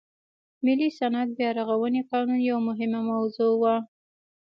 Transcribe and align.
ملي 0.65 0.89
صنعت 0.99 1.29
بیا 1.37 1.49
رغونې 1.59 2.01
قانون 2.11 2.39
یوه 2.49 2.61
مهمه 2.69 2.99
موضوع 3.11 3.51
وه. 3.61 3.75